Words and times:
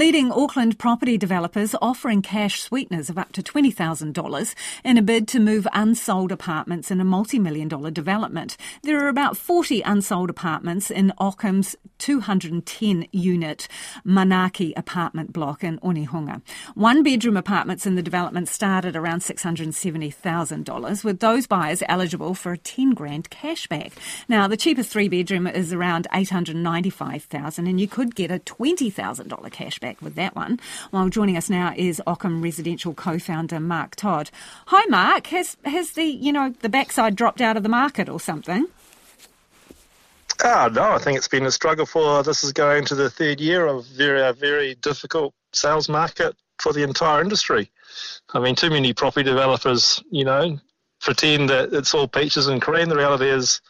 leading 0.00 0.32
Auckland 0.32 0.78
property 0.78 1.18
developers 1.18 1.74
offering 1.82 2.22
cash 2.22 2.62
sweeteners 2.62 3.10
of 3.10 3.18
up 3.18 3.32
to 3.32 3.42
$20,000 3.42 4.54
in 4.82 4.96
a 4.96 5.02
bid 5.02 5.28
to 5.28 5.38
move 5.38 5.68
unsold 5.74 6.32
apartments 6.32 6.90
in 6.90 7.02
a 7.02 7.04
multi-million 7.04 7.68
dollar 7.68 7.90
development. 7.90 8.56
There 8.82 9.04
are 9.04 9.08
about 9.08 9.36
40 9.36 9.82
unsold 9.82 10.30
apartments 10.30 10.90
in 10.90 11.12
Ockham's 11.18 11.76
210 11.98 13.08
unit 13.12 13.68
Manaki 14.06 14.72
apartment 14.74 15.34
block 15.34 15.62
in 15.62 15.78
Onehunga. 15.80 16.40
One 16.74 17.02
bedroom 17.02 17.36
apartments 17.36 17.84
in 17.84 17.94
the 17.94 18.02
development 18.02 18.48
start 18.48 18.86
at 18.86 18.96
around 18.96 19.20
$670,000 19.20 21.04
with 21.04 21.20
those 21.20 21.46
buyers 21.46 21.82
eligible 21.90 22.32
for 22.32 22.52
a 22.52 22.58
10 22.58 22.92
grand 22.92 23.28
cashback. 23.28 23.92
Now 24.30 24.48
the 24.48 24.56
cheapest 24.56 24.88
three 24.88 25.10
bedroom 25.10 25.46
is 25.46 25.74
around 25.74 26.06
895,000 26.14 27.66
and 27.66 27.78
you 27.78 27.86
could 27.86 28.14
get 28.14 28.30
a 28.30 28.38
$20,000 28.38 28.94
cashback 29.50 29.89
with 30.00 30.14
that 30.14 30.36
one. 30.36 30.60
Well, 30.92 31.08
joining 31.08 31.36
us 31.36 31.50
now 31.50 31.74
is 31.76 32.02
Ockham 32.06 32.42
Residential 32.42 32.94
co-founder 32.94 33.60
Mark 33.60 33.96
Todd. 33.96 34.30
Hi 34.66 34.84
Mark, 34.88 35.28
has 35.28 35.56
has 35.64 35.92
the, 35.92 36.04
you 36.04 36.32
know, 36.32 36.54
the 36.60 36.68
backside 36.68 37.16
dropped 37.16 37.40
out 37.40 37.56
of 37.56 37.62
the 37.62 37.68
market 37.68 38.08
or 38.08 38.20
something? 38.20 38.66
Oh, 40.42 40.70
no, 40.72 40.92
I 40.92 40.98
think 40.98 41.18
it's 41.18 41.28
been 41.28 41.44
a 41.44 41.50
struggle 41.50 41.84
for 41.84 42.22
this 42.22 42.42
is 42.42 42.52
going 42.52 42.86
to 42.86 42.94
the 42.94 43.10
third 43.10 43.40
year 43.40 43.66
of 43.66 43.86
very, 43.86 44.32
very 44.32 44.74
difficult 44.76 45.34
sales 45.52 45.88
market 45.88 46.34
for 46.58 46.72
the 46.72 46.82
entire 46.82 47.20
industry. 47.20 47.70
I 48.32 48.40
mean, 48.40 48.54
too 48.54 48.70
many 48.70 48.94
property 48.94 49.24
developers, 49.24 50.02
you 50.10 50.24
know, 50.24 50.58
pretend 51.00 51.50
that 51.50 51.72
it's 51.72 51.94
all 51.94 52.08
peaches 52.08 52.46
and 52.46 52.62
cream. 52.62 52.88
The 52.88 52.96
reality 52.96 53.28
is 53.28 53.60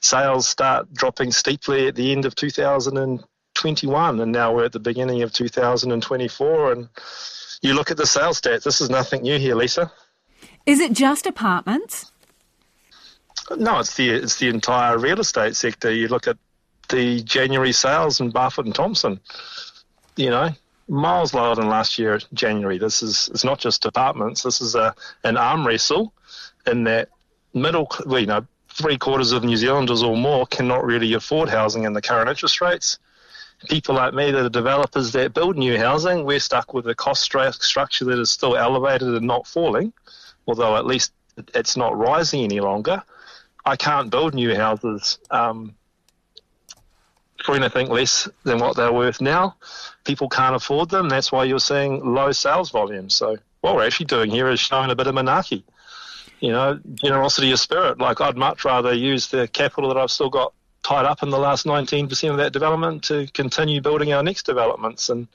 sales 0.00 0.48
start 0.48 0.92
dropping 0.94 1.32
steeply 1.32 1.88
at 1.88 1.94
the 1.94 2.12
end 2.12 2.24
of 2.24 2.34
2000 2.34 2.96
and 2.96 3.22
now 4.32 4.54
we're 4.54 4.64
at 4.64 4.72
the 4.72 4.80
beginning 4.80 5.22
of 5.22 5.32
2024. 5.32 6.72
And 6.72 6.88
you 7.62 7.74
look 7.74 7.90
at 7.90 7.96
the 7.96 8.06
sales 8.06 8.40
stats, 8.40 8.64
this 8.64 8.80
is 8.80 8.90
nothing 8.90 9.22
new 9.22 9.38
here, 9.38 9.54
Lisa. 9.54 9.90
Is 10.66 10.80
it 10.80 10.92
just 10.92 11.26
apartments? 11.26 12.12
No, 13.56 13.80
it's 13.80 13.96
the 13.96 14.10
it's 14.10 14.38
the 14.38 14.48
entire 14.48 14.98
real 14.98 15.18
estate 15.20 15.56
sector. 15.56 15.90
You 15.92 16.08
look 16.08 16.28
at 16.28 16.36
the 16.88 17.22
January 17.22 17.72
sales 17.72 18.20
in 18.20 18.30
Barfoot 18.30 18.66
and 18.66 18.74
Thompson. 18.74 19.20
You 20.16 20.30
know, 20.30 20.50
miles 20.88 21.34
lower 21.34 21.54
than 21.54 21.68
last 21.68 21.98
year 21.98 22.20
January. 22.32 22.78
This 22.78 23.02
is 23.02 23.28
it's 23.32 23.44
not 23.44 23.58
just 23.58 23.86
apartments. 23.86 24.42
This 24.42 24.60
is 24.60 24.74
a 24.74 24.94
an 25.24 25.36
arm 25.36 25.66
wrestle 25.66 26.12
in 26.66 26.84
that 26.84 27.08
middle, 27.54 27.90
well, 28.06 28.20
you 28.20 28.26
know, 28.26 28.46
three 28.68 28.98
quarters 28.98 29.32
of 29.32 29.44
New 29.44 29.56
Zealanders 29.56 30.02
or 30.02 30.16
more 30.16 30.46
cannot 30.46 30.84
really 30.84 31.12
afford 31.14 31.48
housing 31.48 31.84
in 31.84 31.92
the 31.92 32.02
current 32.02 32.28
interest 32.28 32.60
rates. 32.60 32.98
People 33.68 33.94
like 33.94 34.14
me 34.14 34.30
that 34.30 34.44
are 34.46 34.48
developers 34.48 35.12
that 35.12 35.34
build 35.34 35.58
new 35.58 35.76
housing, 35.76 36.24
we're 36.24 36.40
stuck 36.40 36.72
with 36.72 36.86
a 36.86 36.94
cost 36.94 37.22
structure 37.22 38.04
that 38.06 38.18
is 38.18 38.30
still 38.30 38.56
elevated 38.56 39.08
and 39.08 39.26
not 39.26 39.46
falling, 39.46 39.92
although 40.46 40.76
at 40.76 40.86
least 40.86 41.12
it's 41.54 41.76
not 41.76 41.96
rising 41.96 42.42
any 42.42 42.60
longer. 42.60 43.02
I 43.64 43.76
can't 43.76 44.10
build 44.10 44.34
new 44.34 44.54
houses 44.54 45.18
um, 45.30 45.74
for 47.44 47.54
anything 47.54 47.88
less 47.88 48.28
than 48.44 48.58
what 48.58 48.76
they're 48.76 48.92
worth 48.92 49.20
now. 49.20 49.56
People 50.04 50.28
can't 50.28 50.56
afford 50.56 50.88
them. 50.88 51.08
That's 51.08 51.30
why 51.30 51.44
you're 51.44 51.58
seeing 51.58 52.04
low 52.04 52.32
sales 52.32 52.70
volumes. 52.70 53.14
So 53.14 53.36
what 53.60 53.74
we're 53.74 53.86
actually 53.86 54.06
doing 54.06 54.30
here 54.30 54.48
is 54.48 54.60
showing 54.60 54.90
a 54.90 54.94
bit 54.94 55.06
of 55.06 55.14
manaaki. 55.14 55.62
You 56.40 56.52
know, 56.52 56.80
generosity 56.94 57.52
of 57.52 57.60
spirit. 57.60 57.98
Like 57.98 58.20
I'd 58.22 58.36
much 58.36 58.64
rather 58.64 58.94
use 58.94 59.28
the 59.28 59.46
capital 59.48 59.92
that 59.92 60.00
I've 60.00 60.10
still 60.10 60.30
got 60.30 60.54
tied 60.82 61.04
up 61.04 61.22
in 61.22 61.30
the 61.30 61.38
last 61.38 61.66
19% 61.66 62.30
of 62.30 62.36
that 62.38 62.52
development 62.52 63.04
to 63.04 63.26
continue 63.34 63.80
building 63.80 64.12
our 64.12 64.22
next 64.22 64.46
developments. 64.46 65.08
And 65.08 65.28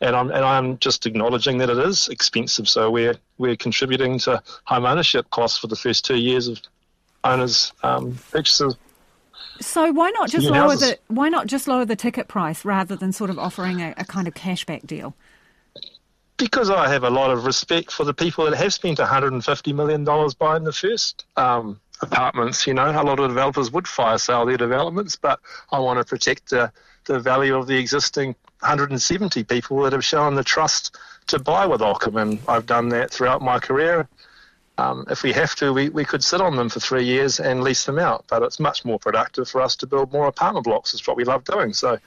and 0.00 0.16
I'm 0.16 0.30
and 0.30 0.44
I'm 0.44 0.78
just 0.78 1.06
acknowledging 1.06 1.58
that 1.58 1.70
it 1.70 1.78
is 1.78 2.08
expensive. 2.08 2.68
So 2.68 2.90
we're 2.90 3.16
we're 3.38 3.56
contributing 3.56 4.18
to 4.20 4.42
home 4.64 4.86
ownership 4.86 5.30
costs 5.30 5.58
for 5.58 5.66
the 5.66 5.76
first 5.76 6.04
two 6.04 6.16
years 6.16 6.48
of 6.48 6.60
owners' 7.24 7.72
um, 7.82 8.18
purchases. 8.30 8.76
So 9.60 9.92
why 9.92 10.10
not 10.10 10.30
just 10.30 10.46
lower 10.46 10.70
houses. 10.70 10.90
the 10.90 10.98
why 11.08 11.28
not 11.28 11.46
just 11.46 11.68
lower 11.68 11.84
the 11.84 11.96
ticket 11.96 12.28
price 12.28 12.64
rather 12.64 12.96
than 12.96 13.12
sort 13.12 13.30
of 13.30 13.38
offering 13.38 13.80
a, 13.80 13.94
a 13.98 14.04
kind 14.04 14.26
of 14.26 14.34
cashback 14.34 14.86
deal? 14.86 15.14
Because 16.38 16.70
I 16.70 16.88
have 16.88 17.04
a 17.04 17.10
lot 17.10 17.30
of 17.30 17.44
respect 17.44 17.92
for 17.92 18.04
the 18.04 18.14
people 18.14 18.46
that 18.46 18.56
have 18.56 18.72
spent 18.72 18.98
$150 18.98 19.74
million 19.74 20.04
buying 20.38 20.64
the 20.64 20.72
first 20.72 21.26
um, 21.36 21.78
apartments. 22.02 22.66
You 22.66 22.74
know, 22.74 22.90
a 22.90 23.02
lot 23.02 23.20
of 23.20 23.28
developers 23.28 23.70
would 23.72 23.86
fire 23.86 24.18
sale 24.18 24.46
their 24.46 24.56
developments, 24.56 25.16
but 25.16 25.40
I 25.70 25.78
want 25.78 25.98
to 25.98 26.04
protect 26.04 26.50
the, 26.50 26.72
the 27.04 27.18
value 27.18 27.56
of 27.56 27.66
the 27.66 27.76
existing 27.76 28.34
170 28.60 29.44
people 29.44 29.82
that 29.82 29.92
have 29.92 30.04
shown 30.04 30.34
the 30.34 30.44
trust 30.44 30.96
to 31.28 31.38
buy 31.38 31.66
with 31.66 31.82
Ockham, 31.82 32.16
and 32.16 32.38
I've 32.48 32.66
done 32.66 32.88
that 32.90 33.10
throughout 33.10 33.42
my 33.42 33.58
career. 33.58 34.08
Um, 34.78 35.04
if 35.10 35.22
we 35.22 35.32
have 35.32 35.54
to, 35.56 35.72
we, 35.72 35.90
we 35.90 36.04
could 36.04 36.24
sit 36.24 36.40
on 36.40 36.56
them 36.56 36.70
for 36.70 36.80
three 36.80 37.04
years 37.04 37.38
and 37.38 37.62
lease 37.62 37.84
them 37.84 37.98
out. 37.98 38.24
But 38.28 38.42
it's 38.42 38.58
much 38.58 38.84
more 38.84 38.98
productive 38.98 39.48
for 39.48 39.60
us 39.60 39.76
to 39.76 39.86
build 39.86 40.12
more 40.12 40.26
apartment 40.26 40.64
blocks. 40.64 40.94
It's 40.94 41.06
what 41.06 41.16
we 41.16 41.24
love 41.24 41.44
doing. 41.44 41.74
So, 41.74 41.98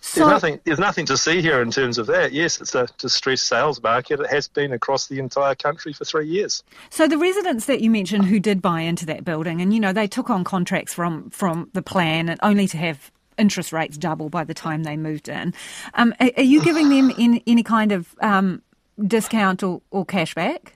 so 0.00 0.20
there's 0.20 0.30
nothing 0.30 0.60
there's 0.64 0.78
nothing 0.78 1.06
to 1.06 1.16
see 1.16 1.40
here 1.42 1.60
in 1.60 1.70
terms 1.70 1.98
of 1.98 2.06
that. 2.06 2.32
Yes, 2.32 2.60
it's 2.60 2.74
a 2.74 2.88
distressed 2.98 3.46
sales 3.46 3.82
market. 3.82 4.20
It 4.20 4.30
has 4.30 4.48
been 4.48 4.72
across 4.72 5.06
the 5.08 5.18
entire 5.18 5.54
country 5.54 5.92
for 5.92 6.04
three 6.04 6.26
years. 6.26 6.62
So 6.88 7.06
the 7.06 7.18
residents 7.18 7.66
that 7.66 7.80
you 7.80 7.90
mentioned 7.90 8.24
who 8.24 8.40
did 8.40 8.62
buy 8.62 8.80
into 8.80 9.04
that 9.06 9.24
building, 9.24 9.60
and 9.60 9.74
you 9.74 9.80
know 9.80 9.92
they 9.92 10.06
took 10.06 10.30
on 10.30 10.42
contracts 10.44 10.94
from 10.94 11.30
from 11.30 11.70
the 11.74 11.82
plan, 11.82 12.28
and 12.28 12.40
only 12.42 12.66
to 12.68 12.78
have 12.78 13.10
interest 13.38 13.72
rates 13.72 13.96
double 13.96 14.28
by 14.28 14.44
the 14.44 14.54
time 14.54 14.84
they 14.84 14.96
moved 14.96 15.28
in. 15.28 15.54
Um, 15.94 16.14
are, 16.20 16.30
are, 16.36 16.42
you 16.42 16.62
giving 16.62 16.88
them 16.88 17.10
in, 17.18 17.42
any 17.46 17.62
kind 17.62 17.92
of 17.92 18.14
um, 18.20 18.62
discount 19.06 19.62
or, 19.62 19.80
or 19.90 20.04
cashback? 20.04 20.72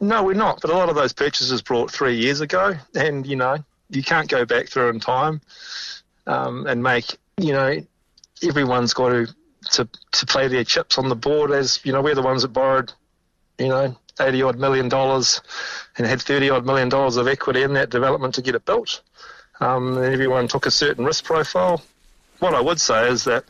No, 0.00 0.22
we're 0.22 0.34
not. 0.34 0.60
But 0.60 0.70
a 0.70 0.74
lot 0.74 0.88
of 0.88 0.94
those 0.94 1.12
purchases 1.12 1.62
brought 1.62 1.90
three 1.90 2.16
years 2.16 2.40
ago, 2.40 2.74
and 2.94 3.26
you 3.26 3.36
know 3.36 3.58
you 3.90 4.02
can't 4.02 4.28
go 4.28 4.44
back 4.44 4.68
through 4.68 4.88
in 4.90 5.00
time 5.00 5.40
um, 6.26 6.66
and 6.66 6.82
make 6.82 7.16
you 7.38 7.52
know 7.52 7.80
everyone's 8.42 8.94
got 8.94 9.10
to, 9.10 9.26
to 9.72 9.88
to 10.12 10.26
play 10.26 10.48
their 10.48 10.64
chips 10.64 10.98
on 10.98 11.08
the 11.08 11.16
board. 11.16 11.50
As 11.50 11.80
you 11.84 11.92
know, 11.92 12.02
we're 12.02 12.14
the 12.14 12.22
ones 12.22 12.42
that 12.42 12.48
borrowed 12.48 12.92
you 13.58 13.68
know 13.68 13.96
eighty 14.20 14.42
odd 14.42 14.58
million 14.58 14.88
dollars 14.88 15.40
and 15.98 16.06
had 16.06 16.20
thirty 16.22 16.50
odd 16.50 16.64
million 16.64 16.88
dollars 16.88 17.16
of 17.16 17.28
equity 17.28 17.62
in 17.62 17.74
that 17.74 17.90
development 17.90 18.34
to 18.34 18.42
get 18.42 18.54
it 18.54 18.64
built. 18.64 19.02
Um, 19.60 19.96
and 19.98 20.12
everyone 20.12 20.48
took 20.48 20.66
a 20.66 20.70
certain 20.70 21.04
risk 21.04 21.24
profile. 21.24 21.82
What 22.40 22.54
I 22.54 22.60
would 22.60 22.80
say 22.80 23.08
is 23.08 23.24
that 23.24 23.44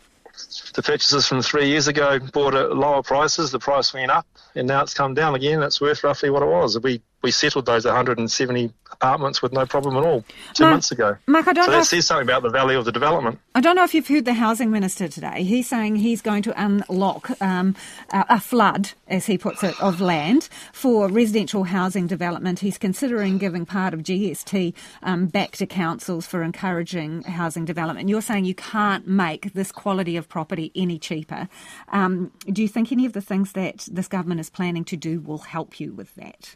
the 0.74 0.82
purchases 0.82 1.26
from 1.26 1.42
three 1.42 1.68
years 1.68 1.88
ago 1.88 2.18
bought 2.18 2.54
at 2.54 2.76
lower 2.76 3.02
prices. 3.02 3.50
The 3.50 3.58
price 3.58 3.92
went 3.92 4.10
up, 4.10 4.26
and 4.54 4.68
now 4.68 4.82
it's 4.82 4.94
come 4.94 5.14
down 5.14 5.34
again. 5.34 5.62
It's 5.62 5.80
worth 5.80 6.04
roughly 6.04 6.30
what 6.30 6.42
it 6.42 6.48
was. 6.48 6.78
We 6.78 7.02
we 7.26 7.32
settled 7.32 7.66
those 7.66 7.84
170 7.84 8.72
apartments 8.92 9.42
with 9.42 9.52
no 9.52 9.66
problem 9.66 9.96
at 9.96 10.04
all 10.04 10.24
two 10.54 10.62
Mark, 10.62 10.74
months 10.74 10.92
ago. 10.92 11.16
Mark, 11.26 11.48
I 11.48 11.52
don't 11.52 11.64
so 11.64 11.72
know 11.72 11.78
that 11.78 11.84
says 11.86 12.06
something 12.06 12.24
about 12.24 12.44
the 12.44 12.50
value 12.50 12.78
of 12.78 12.84
the 12.84 12.92
development. 12.92 13.40
I 13.52 13.60
don't 13.60 13.74
know 13.74 13.82
if 13.82 13.94
you've 13.94 14.06
heard 14.06 14.24
the 14.24 14.34
housing 14.34 14.70
minister 14.70 15.08
today. 15.08 15.42
He's 15.42 15.68
saying 15.68 15.96
he's 15.96 16.22
going 16.22 16.44
to 16.44 16.54
unlock 16.56 17.30
um, 17.42 17.74
a 18.12 18.38
flood, 18.38 18.92
as 19.08 19.26
he 19.26 19.38
puts 19.38 19.64
it, 19.64 19.74
of 19.82 20.00
land 20.00 20.48
for 20.72 21.08
residential 21.08 21.64
housing 21.64 22.06
development. 22.06 22.60
He's 22.60 22.78
considering 22.78 23.38
giving 23.38 23.66
part 23.66 23.92
of 23.92 24.04
GST 24.04 24.72
um, 25.02 25.26
back 25.26 25.56
to 25.56 25.66
councils 25.66 26.28
for 26.28 26.44
encouraging 26.44 27.24
housing 27.24 27.64
development. 27.64 28.08
You're 28.08 28.22
saying 28.22 28.44
you 28.44 28.54
can't 28.54 29.08
make 29.08 29.52
this 29.52 29.72
quality 29.72 30.16
of 30.16 30.28
property 30.28 30.70
any 30.76 31.00
cheaper. 31.00 31.48
Um, 31.88 32.30
do 32.46 32.62
you 32.62 32.68
think 32.68 32.92
any 32.92 33.04
of 33.04 33.14
the 33.14 33.20
things 33.20 33.50
that 33.52 33.88
this 33.90 34.06
government 34.06 34.38
is 34.38 34.48
planning 34.48 34.84
to 34.84 34.96
do 34.96 35.18
will 35.18 35.38
help 35.38 35.80
you 35.80 35.92
with 35.92 36.14
that? 36.14 36.54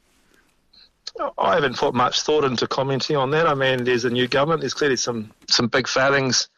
I 1.39 1.55
haven't 1.55 1.77
put 1.77 1.95
much 1.95 2.23
thought 2.23 2.45
into 2.45 2.67
commenting 2.67 3.17
on 3.17 3.31
that. 3.33 3.47
I 3.47 3.55
mean, 3.55 3.85
there's 3.85 4.05
a 4.05 4.11
new 4.11 4.29
government. 4.29 4.61
There's 4.61 4.75
clearly 4.75 4.97
some 4.97 5.33
some 5.49 5.69
big 5.69 5.89
failings 5.89 6.49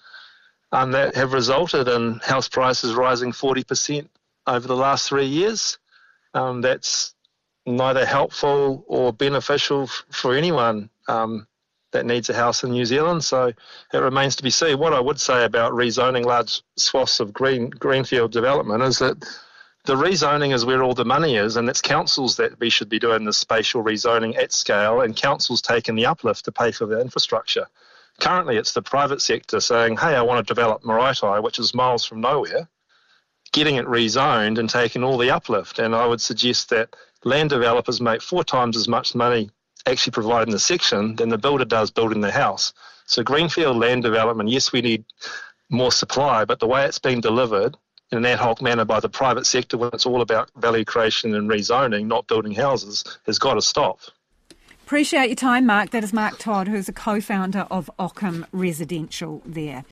um, 0.73 0.93
that 0.93 1.15
have 1.15 1.33
resulted 1.33 1.89
in 1.89 2.21
house 2.23 2.49
prices 2.49 2.95
rising 2.95 3.33
40% 3.33 4.09
over 4.47 4.67
the 4.67 4.77
last 4.77 5.09
three 5.09 5.27
years. 5.27 5.79
Um, 6.35 6.61
that's 6.63 7.15
neither 7.67 8.07
helpful 8.07 8.85
or 8.87 9.13
beneficial 9.13 9.85
f- 9.85 10.05
for 10.11 10.35
anyone 10.35 10.89
um, 11.09 11.47
that 11.93 12.07
needs 12.07 12.31
a 12.31 12.35
house 12.35 12.65
in 12.65 12.71
New 12.71 12.87
Zealand. 12.87 13.23
So 13.23 13.53
it 13.93 13.99
remains 13.99 14.35
to 14.37 14.43
be 14.43 14.51
seen. 14.51 14.79
What 14.79 14.95
I 14.95 15.01
would 15.01 15.21
say 15.21 15.45
about 15.45 15.73
rezoning 15.73 16.25
large 16.25 16.63
swaths 16.77 17.21
of 17.21 17.33
green 17.33 17.69
greenfield 17.71 18.33
development 18.33 18.83
is 18.83 18.99
that 18.99 19.23
the 19.85 19.97
rezoning 19.97 20.55
is 20.55 20.65
where 20.65 20.83
all 20.83 20.95
the 20.95 21.05
money 21.05 21.37
is, 21.37 21.57
and 21.57 21.69
it's 21.69 21.81
councils 21.81 22.37
that 22.37 22.59
we 22.61 22.71
should 22.71 22.89
be 22.89 23.01
doing 23.01 23.25
the 23.25 23.33
spatial 23.33 23.83
rezoning 23.83 24.37
at 24.37 24.53
scale, 24.53 25.01
and 25.01 25.17
councils 25.17 25.61
taking 25.61 25.97
the 25.97 26.07
uplift 26.07 26.45
to 26.45 26.53
pay 26.53 26.71
for 26.71 26.87
the 26.87 27.01
infrastructure. 27.01 27.67
Currently, 28.21 28.57
it's 28.57 28.73
the 28.73 28.83
private 28.83 29.21
sector 29.21 29.59
saying, 29.59 29.97
hey, 29.97 30.15
I 30.15 30.23
want 30.23 30.47
to 30.47 30.55
develop 30.55 30.83
Maraetai, 30.83 31.43
which 31.43 31.59
is 31.59 31.75
miles 31.75 32.05
from 32.05 32.21
nowhere, 32.21 32.69
getting 33.53 33.77
it 33.77 33.87
rezoned 33.87 34.59
and 34.59 34.71
taking 34.71 35.03
all 35.03 35.19
the 35.19 35.31
uplift. 35.31 35.81
And 35.81 35.95
I 35.97 36.07
would 36.07 36.21
suggest 36.21 36.71
that 36.71 36.95
land 37.25 37.51
developers 37.51 38.01
make 38.01 38.23
four 38.23 38.45
times 38.45 38.77
as 38.77 38.87
much 38.87 39.15
money 39.15 39.51
actually 39.87 40.13
providing 40.13 40.53
the 40.53 40.61
section 40.61 41.17
than 41.17 41.29
the 41.29 41.39
builder 41.39 41.65
does 41.65 41.91
building 41.91 42.21
the 42.21 42.31
house. 42.31 42.73
So, 43.07 43.25
greenfield 43.25 43.77
land 43.77 44.05
development, 44.05 44.49
yes, 44.49 44.73
we 44.73 44.81
need 44.81 45.05
more 45.71 45.91
supply, 45.91 46.45
but 46.45 46.61
the 46.61 46.69
way 46.69 46.85
it's 46.85 47.01
being 47.01 47.21
delivered 47.21 47.77
in 48.13 48.19
an 48.19 48.27
ad 48.27 48.39
hoc 48.39 48.61
manner 48.61 48.85
by 48.85 49.01
the 49.01 49.09
private 49.09 49.47
sector 49.47 49.79
when 49.79 49.91
it's 49.93 50.07
all 50.07 50.21
about 50.21 50.51
value 50.57 50.85
creation 50.85 51.35
and 51.35 51.49
rezoning, 51.49 52.07
not 52.07 52.27
building 52.27 52.53
houses, 52.53 53.05
has 53.27 53.39
got 53.39 53.55
to 53.55 53.63
stop. 53.63 53.99
Appreciate 54.85 55.29
your 55.29 55.37
time, 55.37 55.65
Mark. 55.65 55.91
That 55.91 56.05
is 56.05 56.13
Mark 56.13 56.39
Todd, 56.39 56.69
who's 56.69 56.89
a 56.89 56.93
co 56.93 57.21
founder 57.21 57.67
of 57.71 57.91
Ockham 57.99 58.45
Residential 58.53 59.43
there. 59.47 59.81